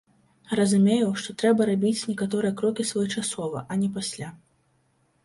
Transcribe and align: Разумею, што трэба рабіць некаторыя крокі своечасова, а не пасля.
Разумею, 0.59 1.09
што 1.23 1.35
трэба 1.41 1.67
рабіць 1.69 2.07
некаторыя 2.11 2.55
крокі 2.63 2.87
своечасова, 2.93 3.63
а 3.71 3.79
не 3.83 3.89
пасля. 3.99 4.31